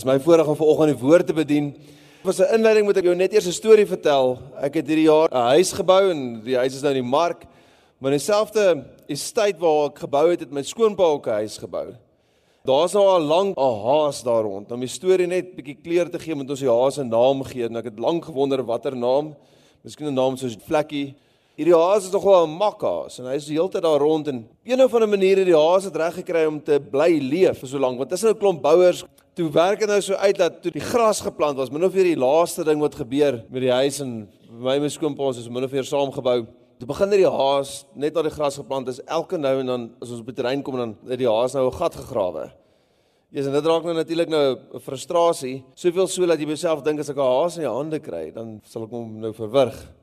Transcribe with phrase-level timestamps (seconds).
[0.00, 1.66] Dis my voorreg om vanoggend die woord te bedien.
[2.24, 4.38] Vir 'n inleiding moet ek jou net eers 'n storie vertel.
[4.56, 7.44] Ek het hierdie jaar 'n huis gebou en die huis is nou in die mark.
[8.00, 11.92] Maar in dieselfde estate waar ek gebou het, het my skoonpa ook 'n huis gebou.
[12.64, 14.72] Daar's nou al lank 'n haas daar rond.
[14.72, 17.64] Om die storie net bietjie kleur te gee, moet ons die haas 'n naam gee
[17.64, 19.36] en ek het lank gewonder watter naam.
[19.84, 21.14] Miskien 'n naam soos Vlekkie
[21.60, 24.48] Hierdie haas is nogal 'n makhaas en hy is die hele tyd daar rond en
[24.64, 27.68] een of ander manier het die haas dit reg gekry om te bly leef vir
[27.68, 29.04] so lank want tussen 'n klomp bouers
[29.36, 32.16] toe werk dit nou so uit dat toe die gras geplant was min of meer
[32.16, 35.64] die laaste ding wat gebeur met die huis en my my skoonpa ons is min
[35.64, 36.46] of meer saamgebou
[36.78, 39.90] toe begin dit die haas net na die gras geplant is elke nou en dan
[40.00, 42.50] as ons op die terrein kom dan het die haas nou 'n gat gegrawe
[43.32, 46.98] Ja, en dit raak nou natuurlik nou 'n frustrasie, soveel so dat jy jouself dink
[46.98, 49.99] as ek 'n haas in die hande kry, dan sal ek hom nou verwrig.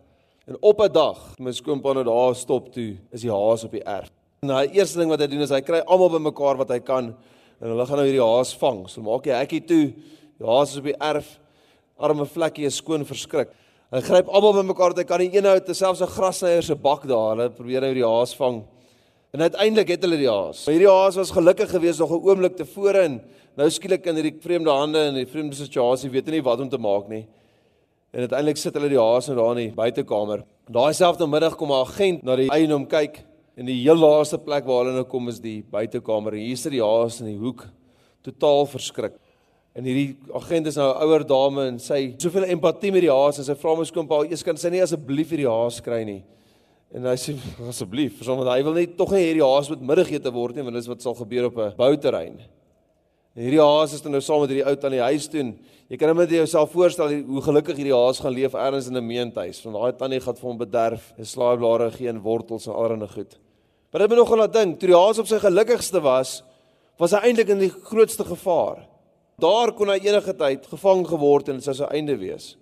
[0.47, 3.83] En op 'n dag, my skoonpa nou daar stop toe, is die haas op die
[3.83, 4.09] erf.
[4.39, 7.15] En die eerste ding wat hy doen is hy kry almal bymekaar wat hy kan
[7.61, 8.89] en hulle gaan nou hierdie haas vang.
[8.89, 9.93] So maak hy hekkie toe.
[10.39, 11.39] Die haas is op die erf.
[11.99, 13.49] Arme vlekkie is skoon verskrik.
[13.91, 15.19] Hy gryp almal bymekaar wat hy kan.
[15.19, 17.35] Die een hou selfs 'n grasnyer se bak daar.
[17.35, 18.63] Hulle probeer nou die haas vang.
[19.33, 20.65] En uiteindelik het hulle die haas.
[20.65, 23.21] Maar hierdie haas was gelukkig geweest nog 'n oomblik tevore en
[23.57, 26.69] nou skielik in hierdie vreemde hande en die vreemde situasie weet hy nie wat om
[26.69, 27.27] te maak nie.
[28.15, 30.45] En uiteindelik sit hulle die haas nou daar in die buitekamer.
[30.71, 33.23] Daai selfde middag kom 'n agent na die eienaam kyk
[33.57, 36.33] en die heel laaste plek waar hulle nou kom is die buitekamer.
[36.33, 37.67] Hier sit die haas in die hoek,
[38.23, 39.13] totaal verskrik.
[39.75, 43.39] En hierdie agent is nou 'n ouer dame en sy soveel empatie met die haas
[43.39, 46.23] en sy vra my skoon pa, "Eers kan sy nie asseblief hierdie haas kry nie?"
[46.93, 47.37] En hy sê,
[47.67, 50.87] "Asseblief, want hy wil net tog nie hierdie haas met middagete word nie, want dis
[50.87, 52.39] wat sal gebeur op 'n bouterrein."
[53.37, 55.43] En hierdie haas is nou saam met hierdie ou tannie huis toe.
[55.87, 59.61] Jy kan net jouself voorstel hoe gelukkig hierdie haas gaan leef ergens in 'n meentuis.
[59.61, 63.37] Want daai tannie gaan vir hom bederf en slaaiblare geen wortels en allerlei goed.
[63.91, 66.43] Maar dit moet nogal laat dink, toe die haas op sy gelukkigste was,
[66.97, 68.87] was hy eintlik in die grootste gevaar.
[69.39, 72.57] Daar kon hy enige tyd gevang geword en dit sou sy einde wees.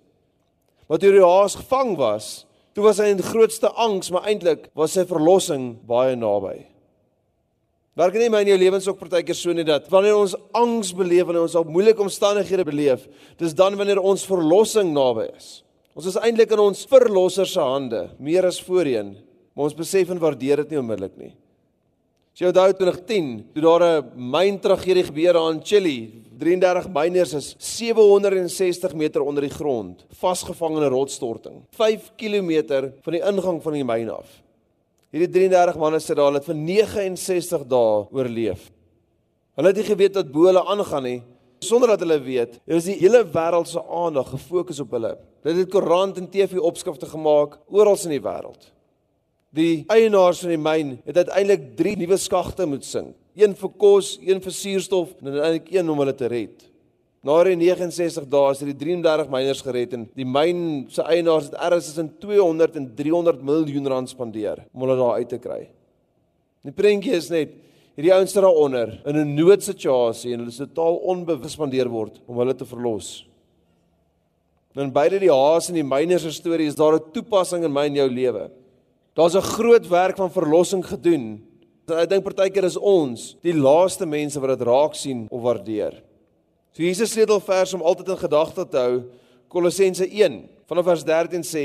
[0.88, 4.92] Maar toe die haas gevang was, toe was hy in grootste angs, maar eintlik was
[4.92, 6.66] sy verlossing baie naby.
[7.96, 11.30] Werk nie my in jou lewens ook partykeer so nie dat wanneer ons angs beleef
[11.32, 13.06] en ons al moeilike omstandighede beleef,
[13.40, 15.62] dis dan wanneer ons verlossing naby is.
[15.96, 19.14] Ons is eintlik in ons verlosser se hande, meer as voorheen,
[19.56, 21.32] maar ons besef en waardeer dit nie onmiddellik nie.
[22.36, 27.32] As jy onthou 2010, toe daar 'n myn tragedie gebeur daar in Chili, 33 myners
[27.32, 33.62] is 760 meter onder die grond, vasgevang in 'n rotsstorting, 5 km van die ingang
[33.62, 34.42] van die myn af.
[35.14, 38.70] Hierdie 33 manne sit daar, hulle het vir 69 dae oorleef.
[39.56, 41.18] Hulle het nie geweet wat bo hulle aangaan nie,
[41.64, 42.58] sonder dat hulle weet.
[42.66, 45.14] Dit was die hele wêreld se aandag gefokus op hulle.
[45.46, 48.72] Hulle het koerant en TV opskrifte gemaak oral in die wêreld.
[49.56, 53.14] Die eienaars van die myn het uiteindelik 3 nuwe skagte moet sing.
[53.38, 56.66] Een vir kos, een vir suurstof en uiteindelik een om hulle te red.
[57.26, 60.58] Na die 69 dae is die 33 myners gered en die myn
[60.94, 65.32] se eienaars het ergens tussen 200 en 300 miljoen rand spandeer om hulle daar uit
[65.32, 65.64] te kry.
[66.66, 67.56] Die prentjie is net
[67.98, 72.38] hierdie ouens sit daaronder in 'n noodsituasie en hulle is totaal onbewus spandeer word om
[72.38, 73.26] hulle te verlos.
[74.76, 77.86] In beide die haas en die myners se storie is daar 'n toepassing in my
[77.86, 78.50] en jou lewe.
[79.16, 81.42] Daar's 'n groot werk van verlossing gedoen.
[81.88, 86.02] Ek dink partykeer is ons die laaste mense wat dit raak sien of waardeer.
[86.76, 88.96] So Jesus sleutelvers om altyd in gedagte te hou,
[89.48, 91.62] Kolossense 1 vanaf vers 13 sê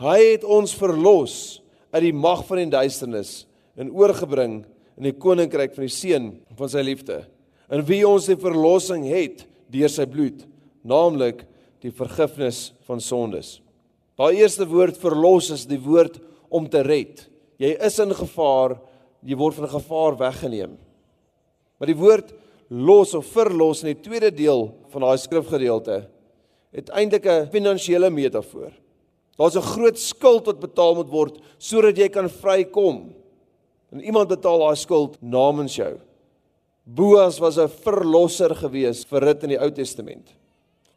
[0.00, 1.34] hy het ons verlos
[1.92, 3.34] uit die mag van die duisternis
[3.76, 4.62] en oorgebring
[4.96, 7.18] in die koninkryk van die seun van sy liefde.
[7.68, 10.46] In wie ons die verlossing het deur sy bloed,
[10.80, 11.44] naamlik
[11.84, 13.58] die vergifnis van sondes.
[14.16, 16.16] Daai eerste woord verlos is die woord
[16.48, 17.26] om te red.
[17.60, 18.78] Jy is in gevaar,
[19.20, 20.78] jy word van gevaar weggeneem.
[21.76, 22.32] Maar die woord
[22.72, 26.06] los of verlos in die tweede deel van daai skrifgedeelte
[26.72, 28.72] het eintlik 'n finansiële metafoor.
[29.36, 33.12] Daar's 'n groot skuld wat betaal moet word sodat jy kan vrykom.
[33.92, 36.00] En iemand betaal daai skuld namens jou.
[36.84, 40.32] Boas was 'n verlosser gewees vir rit in die Ou Testament.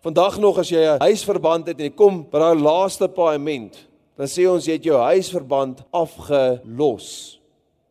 [0.01, 3.87] Vandag nog as jy 'n huisverband het en jy kom by daai laaste paaiement,
[4.17, 7.39] dan sê ons jy het jou huisverband afgelos.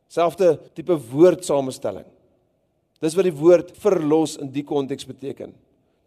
[0.08, 2.13] Selfde tipe woordsamestelling.
[3.04, 5.52] Dis wat die woord verlos in die konteks beteken.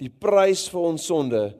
[0.01, 1.51] Die prys vir ons sonde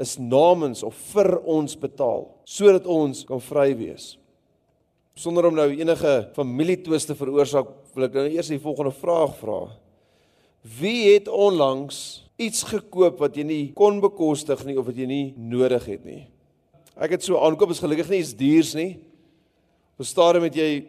[0.00, 4.14] is namens of vir ons betaal sodat ons kan vry wees.
[5.16, 9.60] Sonder om nou enige familietwiste veroorsaak, wil ek nou eers die volgende vraag vra.
[10.76, 15.26] Wie het onlangs iets gekoop wat jy nie kon bekostig nie of wat jy nie
[15.40, 16.22] nodig het nie?
[16.96, 18.90] Ek het so aankoop is gelukkig nie iets duurs nie.
[19.96, 20.84] Op 'n stadium het jy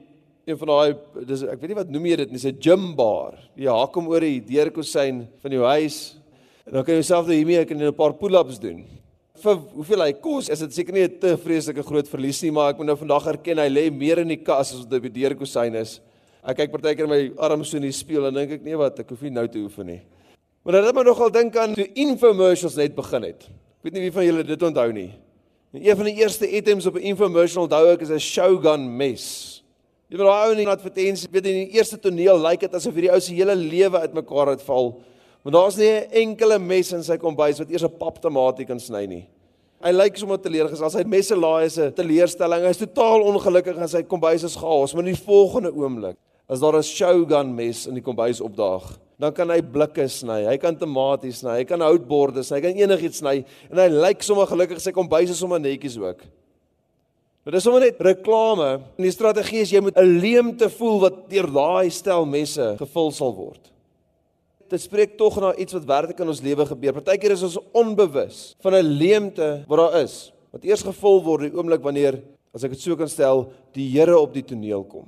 [0.47, 3.35] een van daai dis ek weet nie wat noem jy dit nie, 'n gym bar.
[3.55, 6.17] Jy hak hom oor die deurkosyn van jou huis
[6.67, 8.83] En dan kan jy self hiermee kan jy 'n paar pull-ups doen.
[9.39, 12.71] Vir hoeveel hy kos, is dit seker nie 'n te vreeslike groot verlies nie, maar
[12.71, 15.21] ek moet nou vandag erken hy lê meer in die kas as wat by die
[15.21, 16.01] deurkusyn is.
[16.43, 19.09] Ek kyk partykeer my arm so in die spieël en dink ek nee wat, ek
[19.09, 20.01] hoef nie nou te oefen nie.
[20.65, 23.43] Maar dan het my nogal dink aan toe infomercials net begin het.
[23.43, 25.13] Ek weet nie wie van julle dit onthou nie.
[25.73, 29.56] En een van die eerste items op 'n infomercial onthou ek is 'n Shogun mes.
[30.07, 32.93] Jy weet daai ou in die advertensie, weet in die eerste toneel lyk dit asof
[32.95, 34.93] hierdie ou se hele lewe uitmekaar uitval.
[35.43, 38.79] Want daar's nie 'n enkele mes in sy kombuis wat eers 'n pap tamatie kan
[38.79, 39.27] sny nie.
[39.83, 40.89] Hy lyk sommer teleurgestel.
[40.89, 42.63] Sy messe laai is 'n teleurstelling.
[42.63, 46.15] Hy's totaal ongelukkig en sy kombuis is chaos, maar in die volgende oomblik
[46.47, 50.57] as daar 'n Shogun mes in die kombuis opdaag, dan kan hy blikke sny, hy
[50.57, 54.47] kan tomaties sny, hy kan houtborde sny, hy kan enigiets sny en hy lyk sommer
[54.47, 56.23] gelukkig sy kombuis is sommer netjies ook.
[57.47, 58.65] Maar dis sommer net reklame.
[58.99, 63.11] En die strategie is jy moet 'n leemte voel wat deur daai stel messe gevul
[63.11, 63.71] sal word.
[64.67, 66.91] Dit spreek tog na iets wat werklik in ons lewe gebeur.
[66.91, 71.55] Partykeer is ons onbewus van 'n leemte wat daar is, wat eers gevul word die
[71.55, 72.21] oomblik wanneer
[72.53, 75.07] as ek dit so kan stel, die Here op die toneel kom.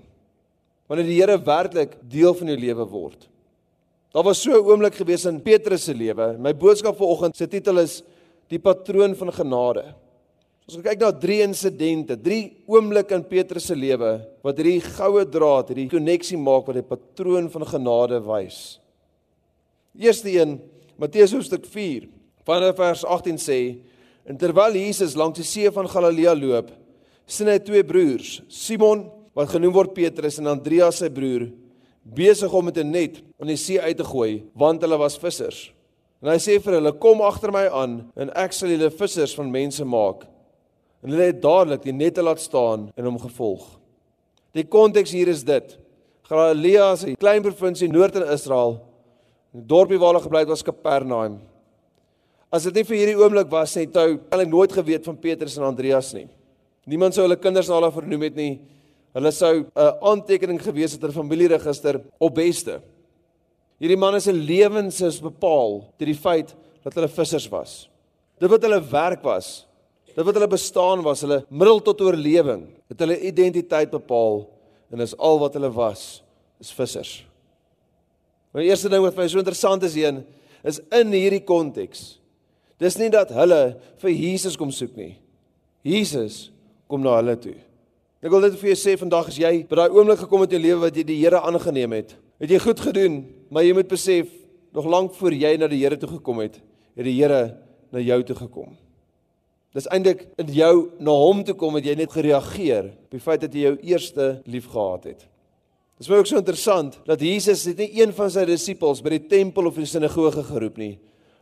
[0.87, 3.27] Wanneer die Here werklik deel van jou lewe word.
[4.13, 6.37] Daar was so 'n oomblik gewees in Petrus se lewe.
[6.39, 8.01] My boodskap vanoggend se titel is
[8.47, 9.93] die patroon van genade.
[10.69, 14.11] Ons gaan kyk na drie insidente, drie oomblikke in Petrus se lewe
[14.45, 18.77] wat hierdie goue draad, hierdie koneksie maak wat die patroon van genade wys.
[19.97, 20.59] Eerste een,
[21.01, 22.05] Matteus hoofstuk 4,
[22.45, 23.59] vanaf vers 18 sê:
[24.29, 26.69] "En terwyl Jesus langs die see van Galilea loop,
[27.25, 31.49] sien hy twee broers, Simon wat genoem word Petrus en Andreas sy broer,
[32.05, 35.71] besig om met 'n net in die see uit te gooi, want hulle was vissers.
[36.21, 39.49] En hy sê vir hulle: "Kom agter my aan en ek sal julle vissers van
[39.49, 40.29] mense maak."
[41.03, 43.65] En hulle het dadelik die nette laat staan en hom gevolg.
[44.55, 45.77] Die konteks hier is dit:
[46.29, 48.81] Galilea is 'n klein provinsie noord in Israel.
[49.53, 51.39] Die dorpie waar hulle gebly het was Kapernaum.
[52.51, 55.63] As dit nie vir hierdie oomblik was nie, sou hulle nooit geweet van Petrus en
[55.63, 56.27] Andreas nie.
[56.85, 58.59] Niemand sou hulle kinders na hulle vernoem het nie.
[59.13, 62.81] Hulle sou 'n aantekening gewees het in 'n familieregister op beste.
[63.79, 67.89] Hierdie manne se lewens is bepaal deur die feit dat hulle vissers was.
[68.39, 69.65] Dit wat hulle werk was,
[70.15, 74.43] dit wat hulle bestaan was, hulle middel tot oorlewing, het hulle identiteit bepaal
[74.89, 76.21] en is al wat hulle was,
[76.61, 77.19] is vissers.
[78.51, 80.23] Maar die eerste ding wat vir my so interessant is hier
[80.65, 82.17] is in hierdie konteks.
[82.81, 85.13] Dis nie dat hulle vir Jesus kom soek nie.
[85.85, 86.49] Jesus
[86.89, 87.55] kom na hulle toe.
[88.19, 90.59] Ek wil dit vir jou sê vandag as jy by daai oomblik gekom het in
[90.59, 93.87] jou lewe wat jy die Here aangeneem het, het jy goed gedoen, maar jy moet
[93.91, 94.33] besef
[94.75, 96.59] nog lank voor jy na die Here toe gekom het,
[96.99, 97.55] het die Here
[97.95, 98.75] na jou toe gekom.
[99.77, 103.43] Dis eintlik in jou na hom toe kom het jy net gereageer op die feit
[103.43, 105.27] dat jy jou eerste lief gehad het.
[105.99, 109.27] Dit is ook so interessant dat Jesus het nie een van sy disippels by die
[109.29, 110.95] tempel of die sinagoge geroep nie.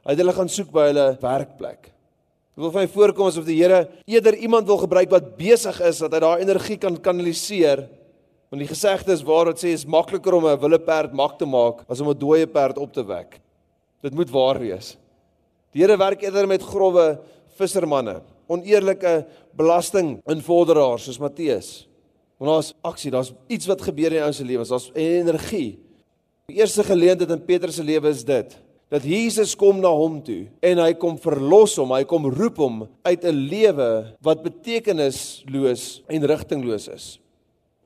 [0.03, 1.87] Hy het hulle gaan soek by hulle werkplek.
[2.57, 6.01] Dit wil vir my voorkom asof die Here eerder iemand wil gebruik wat besig is
[6.01, 7.85] dat hy daai energie kan kanaliseer.
[8.49, 11.45] Want die gesegde is waar dit sê is makliker om 'n wille perd mak te
[11.45, 13.39] maak as om 'n dooie perd op te wek.
[14.01, 14.97] Dit moet waar wees.
[15.71, 17.19] Die Here werk eerder met grouwe
[17.57, 19.25] vissermanne, oneerlike
[19.57, 21.71] belastinginvorderaars soos Matteus.
[22.37, 25.79] Want daar's aksie, daar's iets wat gebeur in ons lewens, daar's energie.
[26.47, 28.53] Die eerste geleentheid in Petrus se lewe is dit
[28.87, 32.85] dat Jesus kom na hom toe en hy kom verlos hom, hy kom roep hom
[33.03, 37.19] uit 'n lewe wat betekenisloos en rigtingloos is.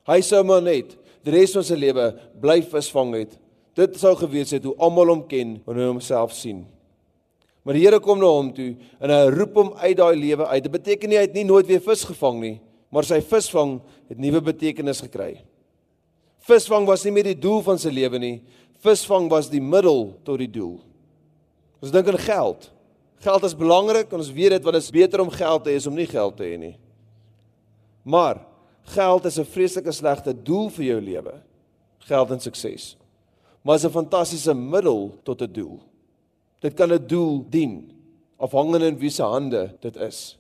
[0.06, 3.40] Hy sou maar net die res van sy lewe bly visvang het.
[3.76, 6.68] Dit sou gewees het hoe almal hom ken wanneer hy homself sien.
[7.64, 10.64] Maar die Here kom na hom toe en hy roep hom uit daai lewe uit.
[10.66, 12.56] Dit beteken nie hy het nie nooit weer vis gevang nie,
[12.90, 13.78] maar sy visvang
[14.10, 15.44] het nuwe betekenis gekry.
[16.42, 18.38] Visvang was nie meer die doel van sy lewe nie.
[18.82, 20.80] Visvang was die middel tot die doel.
[21.82, 22.72] Ons dink aan geld.
[23.22, 25.78] Geld is belangrik en ons weet dit want dit is beter om geld te hê
[25.78, 26.74] as om nie geld te hê nie.
[28.02, 28.42] Maar
[28.96, 31.34] geld is 'n vreeslike slegte doel vir jou lewe.
[32.00, 32.98] Geld en sukses.
[33.62, 35.91] Maar is 'n fantastiese middel tot 'n doel.
[36.62, 37.92] Dit kan 'n doel dien
[38.38, 40.38] afhangende in wie se hande dit is.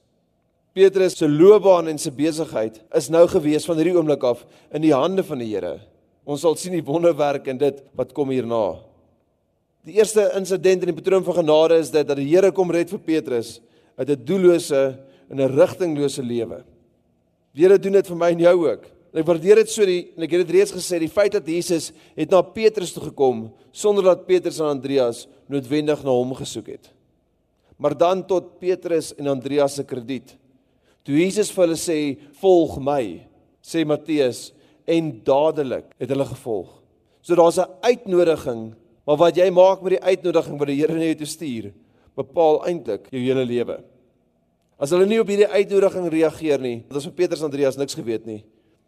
[0.74, 4.94] Petrus se loopbaan en sy besigheid is nou gewees van hierdie oomblik af in die
[4.94, 5.80] hande van die Here.
[6.24, 8.80] Ons sal sien die wonderwerk en dit wat kom hierna.
[9.84, 12.90] Die eerste insident in die patroon van genade is dit dat die Here kom red
[12.90, 13.60] vir Petrus
[13.98, 14.98] uit 'n doellose
[15.30, 16.63] en 'n rigtinglose lewe.
[17.54, 18.86] Die Here doen dit vir my en jou ook.
[19.12, 21.89] Ek waardeer dit so die en ek het dit reeds gesê, die feit dat Jesus
[22.15, 26.91] het na Petrus toe gekom sonder dat Petrus en Andreas noodwendig na hom gesoek het.
[27.82, 30.38] Maar dan tot Petrus en Andreas se krediet.
[31.03, 33.27] Toe Jesus vir hulle sê, "Volg my,"
[33.63, 34.53] sê Matteus,
[34.86, 36.70] en dadelik het hulle gevolg.
[37.22, 38.75] So daar's 'n uitnodiging
[39.08, 41.72] Maar wat jy maak met die uitnodiging wat die Here na jou toe stuur,
[42.18, 43.80] bepaal eintlik jou hele lewe.
[44.82, 47.98] As hulle nie op hierdie uitnodiging reageer nie, dit was vir Petrus en Andreas niks
[47.98, 48.41] geweet nie.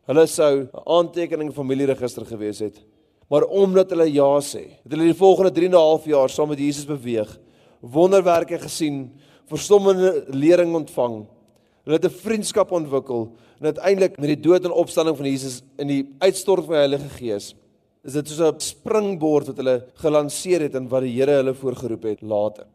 [0.07, 2.81] Hulle sou 'n aantekening in familieregister gewees het.
[3.29, 6.49] Maar omdat hulle ja sê, het hulle die volgende 3 en 'n half jaar saam
[6.49, 7.39] met Jesus beweeg,
[7.79, 9.11] wonderwerke gesien,
[9.47, 11.25] verstommende lering ontvang.
[11.83, 15.87] Hulle het 'n vriendskap ontwikkel en uiteindelik met die dood en opstanding van Jesus in
[15.87, 17.55] die uitstorting van die Heilige Gees
[18.03, 22.03] is dit soos 'n springbord wat hulle gelanseer het en wat die Here hulle voorgeroep
[22.03, 22.65] het later.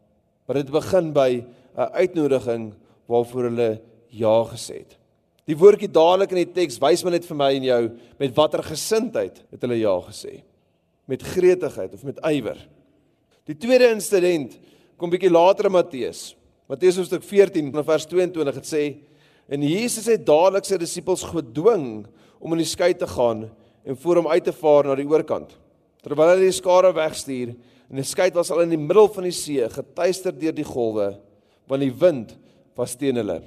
[0.47, 1.45] Maar dit begin by
[1.77, 2.73] 'n uitnodiging
[3.07, 4.98] waarvoor hulle ja gesê het.
[5.49, 7.83] Die woordjie dadelik in die teks wys my net vir my en jou
[8.21, 10.43] met watter gesindheid het hulle ja gesê.
[11.09, 12.59] Met gretigheid of met ywer.
[13.49, 14.59] Die tweede insident
[14.99, 16.35] kom bietjie later in Matteus.
[16.69, 18.83] Matteus hoofstuk 14 vers 22 het sê
[19.49, 22.05] en Jesus het dadelik sy disippels gedwing
[22.37, 23.47] om in die skei te gaan
[23.81, 25.55] en voor hom uit te vaar na die oorkant.
[26.05, 27.55] Terwyl hy die skare wegstuur
[27.89, 31.15] en die skei was al in die middel van die see, getuister deur die golwe,
[31.65, 32.37] want die wind
[32.77, 33.41] was teen hulle.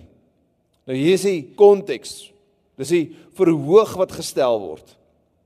[0.89, 2.33] Nou hier is die konteks.
[2.81, 3.05] Dis die
[3.39, 4.97] verhoog wat gestel word.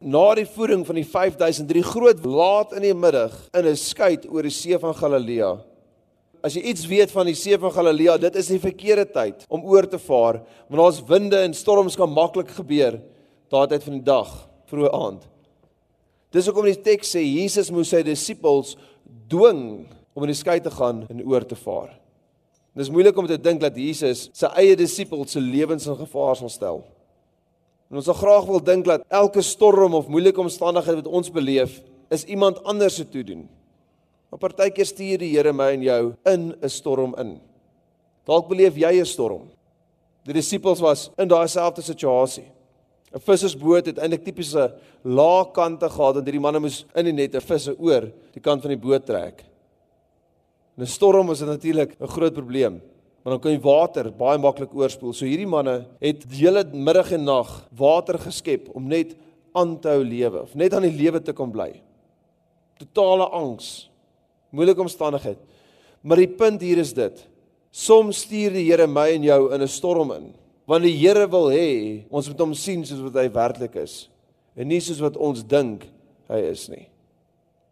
[0.01, 4.17] Na die voeding van die 5000 drie groot laat in die middag in 'n skei
[4.29, 5.57] oor die see van Galilea.
[6.45, 9.65] As jy iets weet van die see van Galilea, dit is die verkeerde tyd om
[9.65, 13.01] oor te vaar, want daar's winde en storms kan maklik gebeur
[13.51, 14.31] daardie tyd van die dag,
[14.71, 15.27] vroeë aand.
[16.31, 18.77] Dis hoekom die teks sê Jesus moes sy disippels
[19.31, 21.95] dwing om in die skei te gaan en oor te vaar.
[22.77, 26.37] Dit is moeilik om te dink dat Jesus sy eie disippels se lewens in gevaar
[26.37, 26.83] sal stel.
[27.89, 31.79] En ons sal graag wil dink dat elke storm of moeilike omstandigheid wat ons beleef,
[32.13, 33.47] is iemand anders se toedoen.
[34.29, 37.41] Maar partykeer stuur die Here my en jou in 'n storm in.
[38.27, 39.49] Dalk beleef jy 'n storm.
[40.27, 42.45] Die disippels was in daai selfde situasie.
[43.15, 47.41] 'n Vissersboot het eintlik tipiese lae kante gehad en hierdie manne moes in die nette
[47.41, 49.45] visse oor die kant van die boot trek.
[50.77, 52.83] In 'n storm is dit natuurlik 'n groot probleem,
[53.23, 55.13] want dan kan jy water baie maklik oorspoel.
[55.13, 59.17] So hierdie manne het die hele middag en nag water geskep om net
[59.55, 61.83] aan te hou lewe, of net aan die lewe te kom bly.
[62.79, 63.91] Totale angs,
[64.51, 65.41] moeilike omstandighede.
[66.03, 67.27] Maar die punt hier is dit.
[67.71, 70.35] Soms stuur die Here my en jou in 'n storm in,
[70.67, 74.09] want die Here wil hê ons moet hom sien soos wat hy werklik is
[74.57, 75.87] en nie soos wat ons dink
[76.29, 76.89] hy is nie.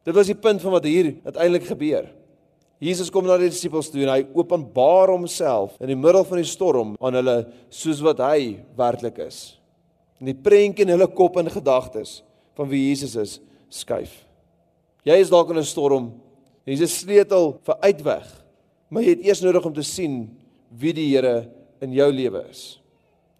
[0.04, 2.10] Dit was die punt van wat hier uiteindelik gebeur.
[2.84, 6.48] Jesus kom na die disippels toe en hy openbaar homself in die middel van die
[6.48, 7.36] storm aan hulle
[7.72, 9.56] soos wat hy werklik is.
[10.20, 12.18] En die prentjie in hulle kop en gedagtes
[12.58, 13.38] van wie Jesus is,
[13.72, 14.12] skuif.
[15.08, 16.12] Jy is dalk in 'n storm.
[16.66, 18.26] Jesus sleutel vir uitweg.
[18.88, 20.30] Maar jy het eers nodig om te sien
[20.70, 21.48] wie die Here
[21.80, 22.80] in jou lewe is.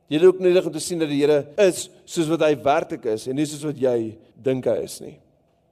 [0.08, 3.04] Jy het ook nodig om te sien dat die Here is soos wat hy werklik
[3.04, 5.18] is en nie soos wat jy dink hy is nie.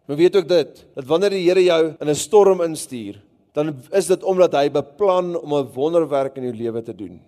[0.07, 3.21] Maar weet ook dit, dat wanneer die Here jou in 'n storm instuur,
[3.53, 7.21] dan is dit omdat hy beplan om 'n wonderwerk in jou lewe te doen.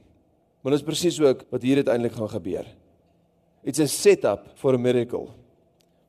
[0.63, 2.67] Maar dit is presies ook wat hier uiteindelik gaan gebeur.
[3.63, 5.29] It's a setup for a miracle.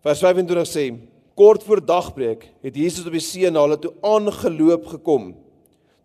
[0.02, 0.98] Vers 25 sê:
[1.36, 5.34] Kort voor dagbreek het Jesus op die see na hulle toe aangeloop gekom.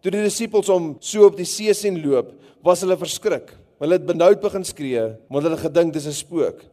[0.02, 2.32] Toe die disippels hom so op die see sien loop,
[2.64, 3.52] was hulle verskrik.
[3.78, 6.64] Hulle het benoud begin skree, want hulle gedink dis 'n spook.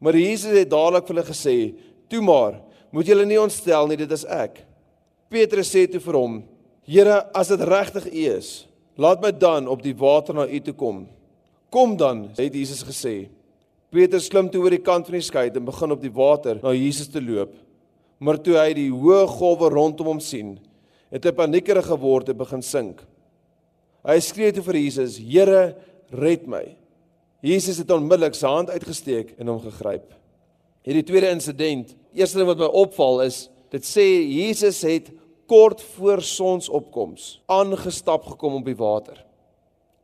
[0.00, 1.74] Maar Jesus het dadelik vir hulle gesê:
[2.08, 2.60] "Toe maar,
[2.90, 4.64] moet julle nie ontstel nie, dit is ek."
[5.28, 6.42] Petrus sê toe vir hom:
[6.82, 8.48] Here, as dit regtig U is,
[8.98, 11.04] laat my dan op die water na U toe kom.
[11.72, 13.30] Kom dan, het Jesus gesê.
[13.92, 16.72] Petrus klim toe oor die kant van die skei en begin op die water na
[16.74, 17.52] Jesus te loop.
[18.22, 20.56] Maar toe hy die hoë golwe rondom hom sien,
[21.12, 23.02] het hy paniekerig geword en begin sink.
[24.02, 25.76] Hy skree toe vir Jesus: "Here,
[26.10, 26.64] red my."
[27.42, 30.14] Jesus het onmiddellik sy hand uitgesteek en hom gegryp.
[30.86, 35.10] Hierdie tweede insident, eerste ding wat my opval is, dit sê Jesus het
[35.52, 39.18] kort voor sonsopkoms aangestap gekom op die water.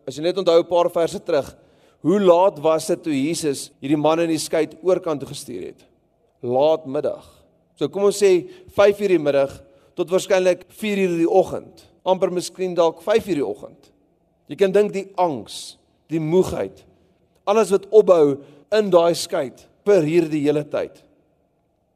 [0.05, 1.57] As jy net onthou 'n paar verse terug,
[2.05, 5.87] hoe laat was dit toe Jesus hierdie man in die skei oorkant toe gestuur het?
[6.43, 7.25] Laatmiddag.
[7.77, 9.63] So kom ons sê 5:00 die middag
[9.95, 13.93] tot waarskynlik 4:00 die oggend, amper miskien dalk 5:00 die oggend.
[14.49, 16.85] Jy kan dink die angs, die moegheid,
[17.47, 18.39] alles wat opbou
[18.73, 19.53] in daai skei
[19.85, 21.03] vir hierdie hele tyd.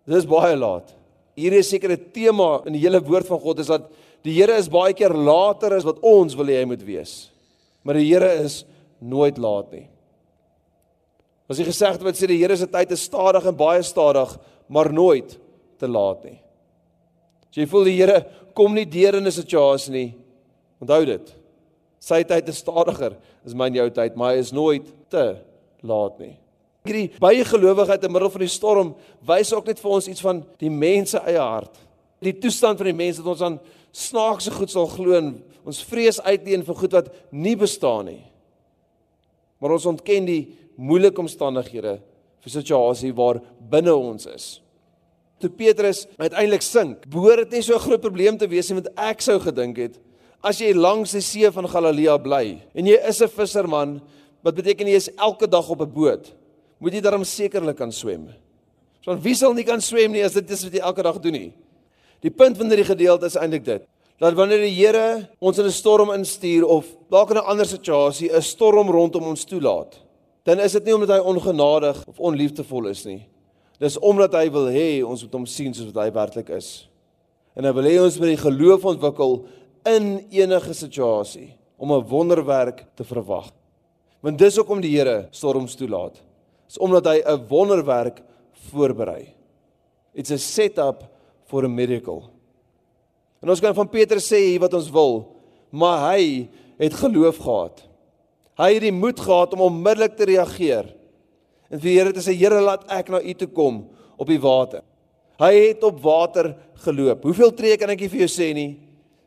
[0.07, 1.02] Dis baie laat
[1.37, 3.91] hier is seker 'n tema in die hele woord van God is dat
[4.23, 7.31] die Here is baie keer later as wat ons wil hê hy moet wees.
[7.85, 8.65] Maar die Here is
[9.01, 9.89] nooit laat nie.
[11.49, 14.93] As jy gesegde wat sê die Here se tyd is stadig en baie stadig, maar
[14.93, 15.39] nooit
[15.79, 16.39] te laat nie.
[17.51, 20.15] As jy voel die Here kom nie deur in 'n situasie nie,
[20.81, 21.35] onthou dit.
[21.99, 25.37] Sy tyd is stadiger as my en jou tyd, maar hy is nooit te
[25.83, 26.42] laat nie.
[26.83, 28.95] Hierdie bygelowigheid in die middel van die storm
[29.29, 31.77] wys ook net vir ons iets van die mens se eie hart.
[32.23, 33.61] Die toestand van die mens dat ons aan
[33.95, 38.23] snaakse goed sal glo en ons vrees uitleen vir goed wat nie bestaan nie.
[39.63, 40.43] Maar ons ontken die
[40.75, 42.01] moeilike omstandighede
[42.43, 43.39] vir situasie waar
[43.71, 44.47] binne ons is.
[45.43, 48.91] Toe Petrus uiteindelik sink, behoort dit nie so 'n groot probleem te wees nie want
[48.97, 49.99] ek sou gedink het
[50.43, 54.01] as jy langs die see van Galilea bly en jy is 'n visserman,
[54.43, 56.35] wat beteken jy is elke dag op 'n boot,
[56.83, 58.27] moet jy darm sekerlik kan swem.
[59.05, 61.37] So wie sal nie kan swem nie as dit is wat jy elke dag doen
[61.39, 61.51] nie.
[62.23, 63.89] Die punt van hierdie gedeelte is eintlik dit
[64.23, 68.31] dat wanneer die Here ons in 'n storm instuur of dalk in 'n ander situasie
[68.31, 69.99] 'n storm rondom ons toelaat,
[70.45, 73.27] dan is dit nie omdat hy ongenadig of onliefdevol is nie.
[73.81, 76.89] Dis omdat hy wil hê ons moet hom sien soos wat hy werklik is.
[77.57, 79.45] En hy wil hê ons moet die geloof ontwikkel
[79.87, 83.51] in enige situasie om 'n wonderwerk te verwag.
[84.21, 86.23] Want dis hoekom die Here storms toelaat.
[86.67, 88.23] Dis omdat hy 'n wonderwerk
[88.71, 89.35] voorberei.
[90.15, 91.05] It's a setup
[91.47, 92.31] for a miracle.
[93.43, 95.37] En ons kan van Petrus sê hier wat ons wil,
[95.71, 96.49] maar hy
[96.79, 97.83] het geloof gehad.
[98.61, 100.95] Hy het die moed gehad om onmiddellik te reageer.
[101.73, 104.83] En vir Here te sê Here laat ek na u toe kom op die water.
[105.41, 106.53] Hy het op water
[106.85, 107.25] geloop.
[107.25, 108.77] Hoeveel tree kan ek vir jou sê nie,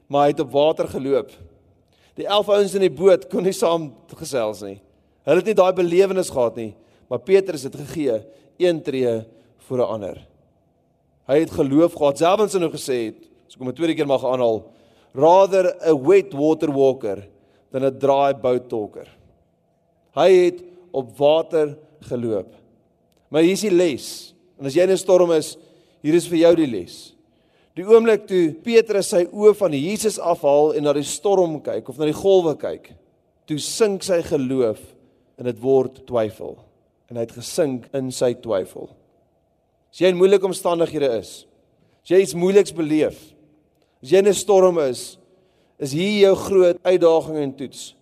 [0.08, 1.34] maar hy het op water geloop.
[2.16, 4.78] Die 11 ouens in die boot kon nie saam gesels nie.
[5.26, 6.72] Hulle het nie daai belewenis gehad nie,
[7.10, 8.22] maar Petrus het gegee
[8.58, 9.24] een tree
[9.68, 10.28] voor 'n ander.
[11.26, 12.18] Hy het geloof gehad.
[12.18, 14.64] Selfs hy nou gesê het, as ek hom 'n tweede keer mag aanhaal,
[15.14, 17.28] rather a wet water walker
[17.72, 19.08] than a dry boat talker.
[20.16, 22.54] Hy het op water geloop.
[23.30, 24.34] Maar hier is die les.
[24.60, 25.58] En as jy in 'n storm is,
[26.02, 27.16] hier is vir jou die les.
[27.76, 31.98] Die oomblik toe Petrus sy oë van Jesus afhaal en na die storm kyk of
[31.98, 32.94] na die golwe kyk,
[33.46, 34.80] toe sink sy geloof
[35.38, 36.56] en dit word twyfel.
[37.10, 38.90] En hy het gesink in sy twyfel.
[39.92, 41.46] As jy in moeilike omstandighede is,
[42.04, 43.20] as jy iets moeiliks beleef,
[44.02, 45.18] as jy in 'n storm is,
[45.80, 47.96] is hier jou groot uitdaging en toets.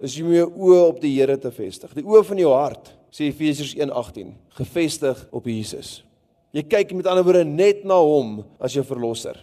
[0.00, 1.92] Is om jou oë op die Here te vestig.
[1.94, 6.04] Die oë van jou hart, sê Efesiërs 1:18, gefestig op Jesus.
[6.52, 9.36] Jy kyk met ander woorde net na hom as jou verlosser.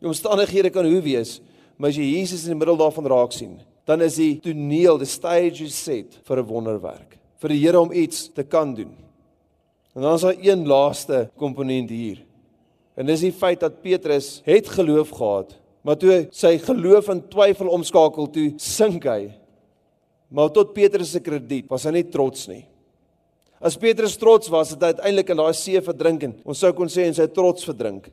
[0.00, 1.40] Die omstandighede kan hoe wees,
[1.76, 5.06] maar as jy Jesus in die middel daarvan raak sien, dan is die toneel, the
[5.06, 8.90] stage is set vir 'n wonderwerk, vir die Here om iets te kan doen.
[9.94, 12.18] En dan is daar een laaste komponent hier.
[12.98, 15.54] En dis die feit dat Petrus het geloof gehad,
[15.86, 19.30] maar toe sy geloof in twyfel omskakel toe sink hy.
[20.34, 22.64] Maar tot Petrus se krediet was hy nie trots nie.
[23.62, 26.90] As Petrus trots was, het hy uiteindelik in daai see verdrink en ons sou kon
[26.92, 28.10] sê en sy trots verdrink.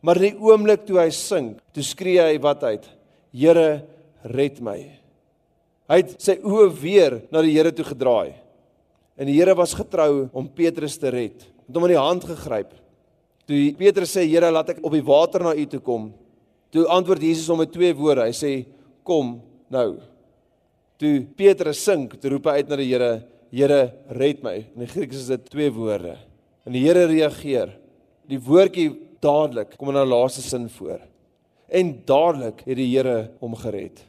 [0.00, 2.86] Maar in die oomblik toe hy sink, toe skree hy wat uit:
[3.34, 3.82] Here,
[4.30, 4.78] red my.
[5.90, 8.45] Hy het sy oë weer na die Here toe gedraai.
[9.16, 11.46] En die Here was getrou om Petrus te red.
[11.66, 12.74] Het hom aan die hand gegryp.
[13.48, 16.10] Toe Petrus sê Here, laat ek op die water na U toe kom.
[16.74, 18.26] Toe antwoord Jesus hom met twee woorde.
[18.26, 18.52] Hy sê
[19.06, 19.38] kom
[19.72, 19.88] nou.
[21.00, 23.10] Toe Petrus sink, toe roep hy uit na die Here,
[23.54, 23.80] Here,
[24.18, 24.56] red my.
[24.74, 26.16] In die Grieks is dit twee woorde.
[26.66, 27.76] En die Here reageer.
[28.26, 28.90] Die woordjie
[29.22, 31.00] dadelik kom in 'n laaste sin voor.
[31.68, 34.02] En dadelik het die Here hom gered.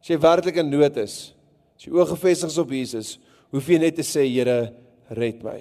[0.00, 1.34] As jy werklik in nood is,
[1.76, 3.18] as jy oë gefestig is op Jesus,
[3.52, 4.72] hoef jy net te sê Here,
[5.16, 5.58] red my.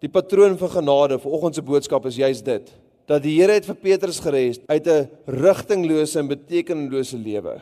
[0.00, 2.72] Die patroon van genade vir oggend se boodskap is juist dit
[3.06, 7.60] dat die Here het vir Petrus gered uit 'n rigtinglose en betekenislose lewe.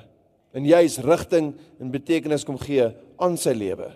[0.54, 3.92] En juist rigting en betekenis kom gee aan sy lewe.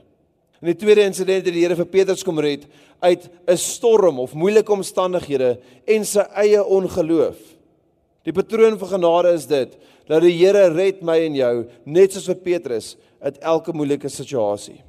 [0.61, 2.67] In die tweede insident het die Here vir Petrus kom red
[3.01, 7.39] uit 'n storm of moeilike omstandighede en sy eie ongeloof.
[8.25, 12.27] Die patroon van genade is dit dat die Here red my en jou net soos
[12.27, 14.88] vir Petrus uit elke moeilike situasie.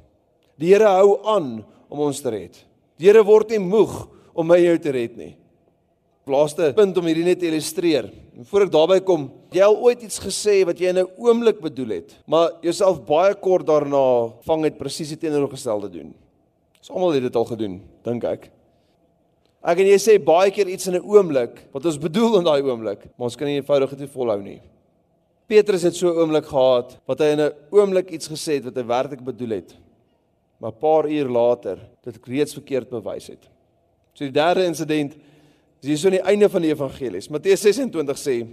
[0.60, 1.52] Die Here hou aan
[1.88, 2.58] om ons te red.
[3.00, 3.94] Die Here word nie moeg
[4.36, 5.32] om my jou te red nie.
[6.30, 8.10] Laaste punt om hierdie net te illustreer.
[8.50, 11.96] Voordat ek daarby kom, jy al ooit iets gesê wat jy in 'n oomblik bedoel
[11.96, 16.14] het, maar jouself baie kort daarna vang het presies die teenoorgestelde doen.
[16.78, 18.50] Ons almal het dit al gedoen, dink ek.
[19.64, 22.62] Ek en jy sê baie keer iets in 'n oomblik wat ons bedoel in daai
[22.62, 24.62] oomblik, maar ons kan nie eenvoudig dit volhou nie.
[25.48, 28.76] Petrus het so 'n oomblik gehad wat hy in 'n oomblik iets gesê het wat
[28.76, 29.74] hy werklik bedoel het
[30.60, 33.48] maar 'n paar uur later dit reeds verkeerd bewys het.
[34.12, 35.14] So die derde insident
[35.80, 37.28] is hier so aan die einde van die evangelies.
[37.28, 38.46] Matteus 26 sê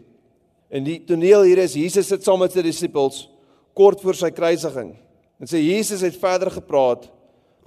[0.70, 3.30] en die toneel hier is Jesus sit saam met sy disippels
[3.74, 4.96] kort voor sy kruisiging.
[5.40, 7.12] En sê Jesus het verder gepraat: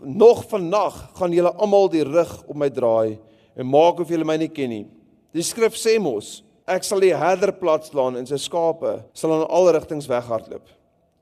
[0.00, 3.18] "Nog vannag gaan julle almal die rug op my draai
[3.56, 4.86] en maak of julle my nie ken nie.
[5.32, 9.72] Die skrif sê mos: Ek sal die herder platslaan en sy skape sal in al
[9.72, 10.66] rigtings weghardloop."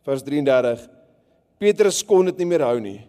[0.04, 0.97] Vers 33
[1.58, 3.00] Petrus kon dit nie meer hou nie.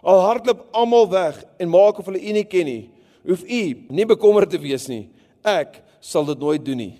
[0.00, 2.82] Al hardloop almal weg en maak of hulle u nie ken nie.
[3.28, 3.62] Hoef u
[3.92, 5.08] nie bekommerd te wees nie.
[5.44, 6.94] Ek sal dit nooit doen nie.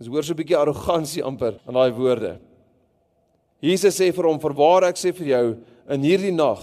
[0.00, 2.38] Ons hoor so 'n bietjie arrogansie amper in daai woorde.
[3.60, 5.56] Jesus sê vir hom: "Verwaar ek sê vir jou,
[5.88, 6.60] in hierdie nag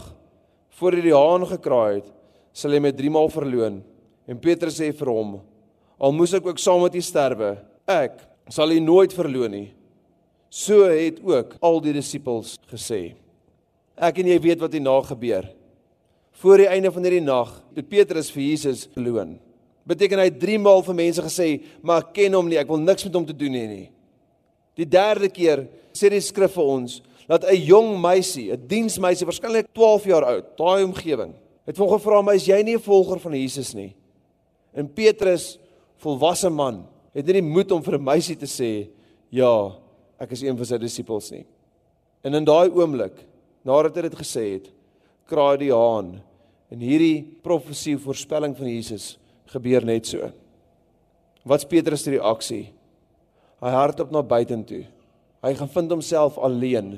[0.70, 2.12] voor hy die haan gekraai het,
[2.54, 3.84] sal hy my 3 maal verloon."
[4.28, 5.42] En Petrus sê vir hom:
[6.00, 9.74] "Al moes ek ook saam met u sterwe, ek sal u nooit verloon nie."
[10.50, 13.16] So het ook al die disippels gesê.
[13.98, 15.50] Ek en jy weet wat hierna gebeur.
[16.42, 19.38] Voor die einde van hierdie nag het Petrus vir Jesus verloon.
[19.86, 23.06] Beteken hy 3 maal vir mense gesê, "Maar ek ken hom nie, ek wil niks
[23.06, 23.92] met hom te doen hê nie."
[24.76, 29.74] Die derde keer sê die skrif vir ons dat 'n jong meisie, 'n diensmeisie, waarskynlik
[29.74, 31.34] 12 jaar oud, daai omgewing,
[31.66, 33.96] het hom gevra, "Maar is jy nie 'n volger van Jesus nie?"
[34.74, 35.60] En Petrus,
[35.98, 38.90] volwasse man, het nie die moed om vir 'n meisie te sê,
[39.30, 39.76] "Ja,
[40.20, 41.46] ek is een van sy disippels nie."
[42.24, 43.14] En in daai oomblik,
[43.64, 44.70] nadat hy dit gesê het,
[45.30, 46.18] kraai die haan
[46.74, 49.14] en hierdie profesie voorspelling van Jesus
[49.54, 50.32] gebeur net so.
[51.46, 52.72] Wat's Petrus se reaksie?
[53.64, 54.84] Hy hardop na buitentoe.
[55.44, 56.98] Hy gaan vind homself alleen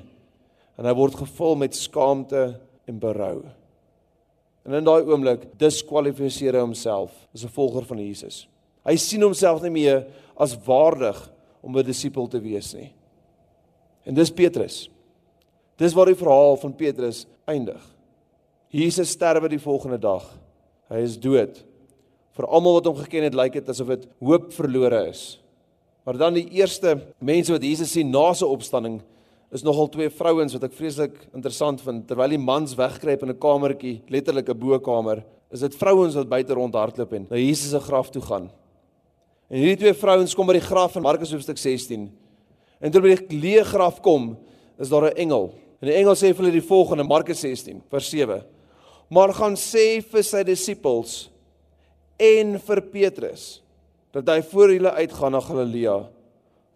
[0.76, 2.48] en hy word gevul met skaamte
[2.86, 3.46] en berou.
[4.66, 8.48] En in daai oomblik diskwalifiseer hy homself as 'n volger van Jesus.
[8.86, 10.06] Hy sien homself nie meer
[10.38, 11.18] as waardig
[11.62, 12.94] om 'n disipel te wees nie.
[14.06, 14.90] En dis Petrus.
[15.80, 17.82] Dis waar die verhaal van Petrus eindig.
[18.72, 20.24] Jesus sterwe die volgende dag.
[20.92, 21.58] Hy is dood.
[22.36, 25.38] Vir almal wat hom geken het, lyk dit asof dit hoop verlore is.
[26.06, 29.00] Maar dan die eerste mense wat Jesus sien na sy opstanding
[29.56, 33.40] is nogal twee vrouens wat ek vreeslik interessant vind terwyl die mans wegkruip in 'n
[33.40, 38.10] kamertjie, letterlik 'n bokamer, is dit vrouens wat buite rondhardloop en na Jesus se graf
[38.10, 38.52] toe gaan.
[39.50, 42.12] En hierdie twee vrouens kom by die graf in Markus hoofstuk 16.
[42.82, 44.38] En toe by die leë graf kom,
[44.78, 45.54] is daar 'n engel.
[45.82, 48.42] En die engel sê vir hulle die volgende Markus 16 vers 7.
[49.10, 51.16] Maar gaan sê vir sy disippels
[52.22, 53.46] en vir Petrus
[54.16, 55.98] dat hy voor hulle uitgaan na Galilea.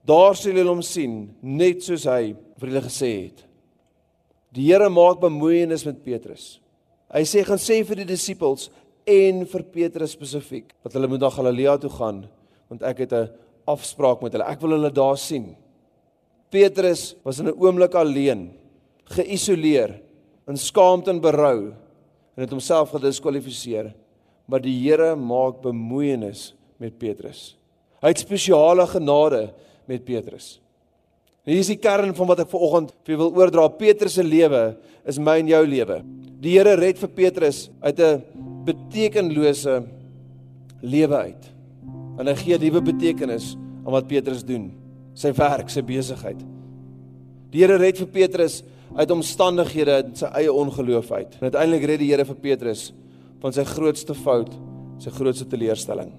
[0.03, 3.45] Daar sal hulle hom sien, net soos hy vir hulle gesê het.
[4.51, 6.57] Die Here maak bemoeienis met Petrus.
[7.13, 8.67] Hy sê gaan sê vir die disippels
[9.09, 12.25] en vir Petrus spesifiek dat hulle moet na Galilea toe gaan
[12.69, 13.31] want ek het 'n
[13.65, 14.45] afspraak met hulle.
[14.45, 15.55] Ek wil hulle daar sien.
[16.51, 18.51] Petrus was in 'n oomblik alleen,
[19.15, 19.97] geïsoleer,
[20.49, 21.71] in skaamte en berou
[22.35, 23.91] en het homself gediskwalifiseer.
[24.49, 27.53] Maar die Here maak bemoeienis met Petrus.
[28.01, 29.49] Hy het spesiale genade
[29.89, 30.57] met Petrus.
[31.49, 33.67] Hier is die kern van wat ek vanoggend vir wil oordra.
[33.73, 34.63] Petrus se lewe
[35.09, 35.99] is my en jou lewe.
[36.39, 38.23] Die Here red vir Petrus uit 'n
[38.65, 39.83] betekenlose
[40.81, 41.43] lewe uit.
[42.19, 44.71] En hy gee nuwe betekenis aan wat Petrus doen,
[45.13, 46.39] sy werk, sy besigheid.
[47.51, 48.63] Die Here red vir Petrus
[48.95, 51.37] uit omstandighede en sy eie ongeloof uit.
[51.39, 52.89] En uiteindelik red die Here vir Petrus
[53.39, 54.51] van sy grootste fout,
[54.99, 56.11] sy grootste teleurstelling.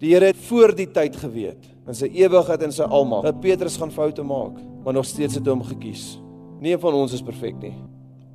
[0.00, 3.76] Die Here het voor die tyd geweet in sy ewigheid en sy almag dat Petrus
[3.80, 6.14] gaan foute maak, maar nog steeds het hy hom gekies.
[6.60, 7.74] Nie een van ons is perfek nie.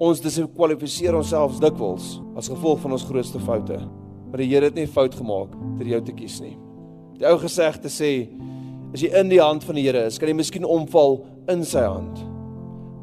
[0.02, 3.80] Ons diskwalifiseer onsself dikwels as gevolg van ons grootste foute.
[4.30, 6.56] Maar die Here het nie fout gemaak deur jou te kies nie.
[7.16, 8.12] Die ou gesegde sê
[8.94, 11.86] as jy in die hand van die Here is, kan jy miskien omval in sy
[11.88, 12.35] hand.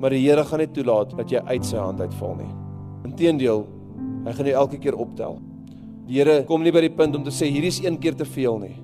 [0.03, 2.51] Maar die Here gaan nie toelaat dat jy uit sy hand uitval nie.
[3.07, 3.61] Inteendeel,
[4.27, 5.37] hy gaan jou elke keer optel.
[6.09, 8.27] Die Here kom nie by die punt om te sê hierdie is een keer te
[8.27, 8.75] veel nie.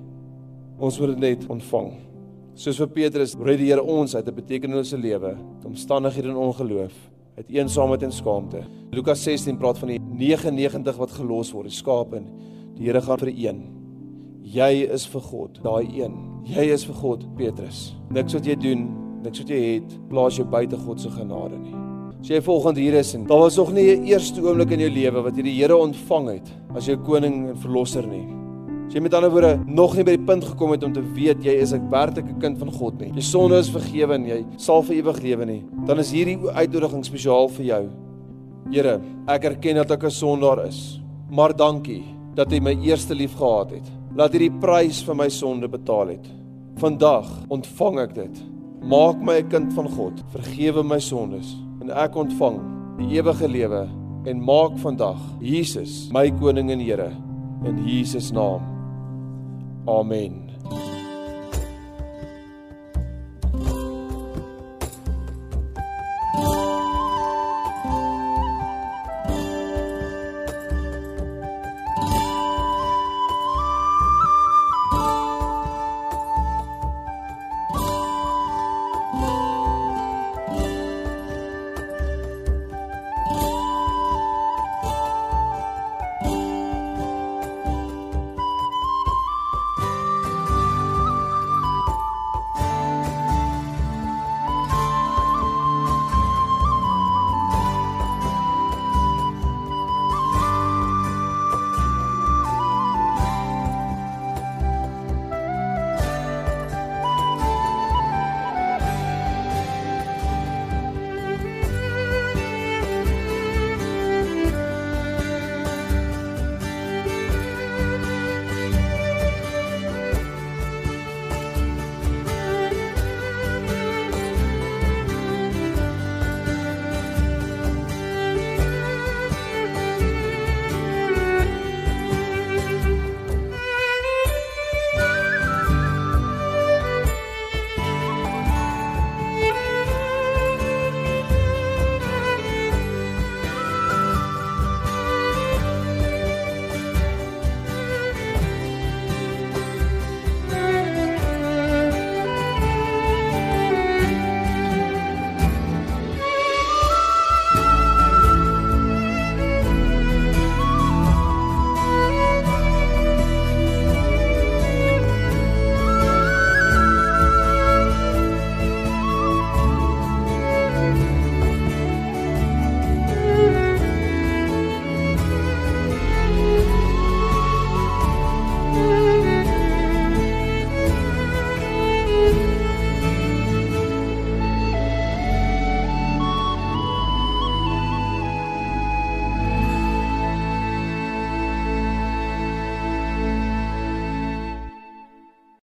[0.79, 1.91] Ons moet dit net ontvang.
[2.59, 5.35] Soos vir Petrus red die Here ons uit 'n betekenlose lewe,
[5.67, 6.95] omstandighede en ongeloof,
[7.37, 8.63] uit eensaamheid en skaamte.
[8.91, 12.23] Lukas 16 praat van die 99 wat gelos word, die skape.
[12.75, 13.63] Die Here gaan vir een.
[14.43, 16.15] Jy is vir God, daai een.
[16.45, 17.95] Jy is vir God, Petrus.
[18.09, 21.75] Niks wat jy doen, niks wat jy het, plaas jou buite God se genade nie.
[22.19, 24.89] As jy volgende hier is en daar was nog nie 'n eerste oomblik in jou
[24.89, 28.27] lewe wat jy die Here ontvang het as jou koning en verlosser nie.
[28.87, 31.43] As jy met ander woorde nog nie by die punt gekom het om te weet
[31.43, 33.11] jy is 'n werklike kind van God nie.
[33.11, 35.63] Jou sonde is vergewe en jy sal vir ewig lewe nie.
[35.85, 37.89] Dan is hierdie uitnodiging spesiaal vir jou.
[38.71, 40.99] Here, ek erken dat ek 'n sondaar is.
[41.29, 42.03] Maar dankie
[42.35, 43.91] dat U my eerste lief gehad het.
[44.15, 46.25] Laat U die prys vir my sonde betaal het.
[46.75, 48.43] Vandag ontvang ek dit.
[48.81, 50.23] Maak my 'n kind van God.
[50.31, 52.59] Vergewe my sondes en ek ontvang
[52.97, 53.87] die ewige lewe
[54.25, 57.11] en maak vandag Jesus my koning en Here
[57.65, 58.61] in Jesus naam.
[59.87, 60.48] Amen.